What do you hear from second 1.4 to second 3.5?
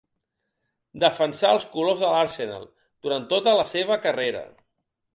els colors de l'Arsenal durant